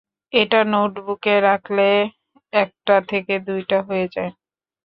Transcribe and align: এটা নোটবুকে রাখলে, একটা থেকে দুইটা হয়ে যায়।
এটা 0.33 0.59
নোটবুকে 0.65 1.33
রাখলে, 1.41 1.89
একটা 2.53 2.95
থেকে 3.09 3.33
দুইটা 3.47 3.77
হয়ে 3.87 4.07
যায়। 4.15 4.31